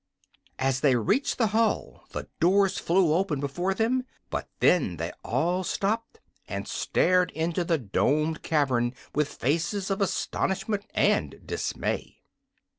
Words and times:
As 0.57 0.79
they 0.79 0.95
reached 0.95 1.37
the 1.37 1.49
hall 1.53 2.05
the 2.09 2.27
doors 2.39 2.79
flew 2.79 3.13
open 3.13 3.39
before 3.39 3.75
them; 3.75 4.03
but 4.31 4.49
then 4.59 4.97
they 4.97 5.11
all 5.23 5.63
stopped 5.63 6.19
and 6.47 6.67
stared 6.67 7.29
into 7.35 7.63
the 7.63 7.77
domed 7.77 8.41
cavern 8.41 8.95
with 9.13 9.27
faces 9.31 9.91
of 9.91 10.01
astonishment 10.01 10.87
and 10.95 11.45
dismay. 11.45 12.17